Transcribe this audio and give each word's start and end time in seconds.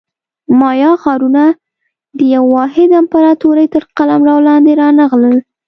مایا 0.59 0.91
ښارونه 1.03 1.43
د 2.17 2.19
یوې 2.33 2.49
واحدې 2.57 2.95
امپراتورۍ 3.01 3.65
تر 3.73 3.83
قلمرو 3.97 4.35
لاندې 4.47 4.71
رانغلل 4.81 5.37